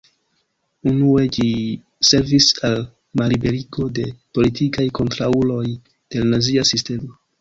Unue 0.91 1.25
ĝi 1.35 1.43
servis 2.11 2.47
al 2.69 2.81
malliberigo 3.21 3.85
de 3.99 4.07
politikaj 4.39 4.87
kontraŭuloj 5.01 5.63
de 5.91 6.25
la 6.25 6.31
nazia 6.35 6.65
sistemo. 6.73 7.15